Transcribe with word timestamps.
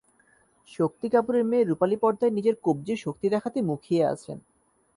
শক্তি 0.69 1.07
কাপুরের 1.09 1.43
মেয়ে 1.45 1.67
রুপালি 1.69 1.97
পর্দায় 1.97 2.33
নিজের 2.33 2.55
কবজির 2.63 2.97
শক্তি 2.97 3.27
দেখাতে 3.29 3.59
মুখিয়ে 3.61 4.03
আছেন। 4.05 4.37